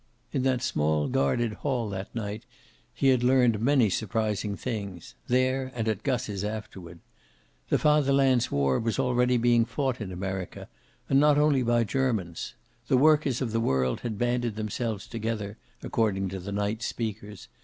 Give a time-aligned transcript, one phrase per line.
[0.31, 2.47] In that small guarded hail that night
[2.91, 6.97] he had learned many surprising things, there and at Gus's afterward.
[7.69, 10.67] The Fatherland's war was already being fought in America,
[11.07, 12.55] and not only by Germans.
[12.87, 17.47] The workers of the world had banded themselves together, according to the night's speakers.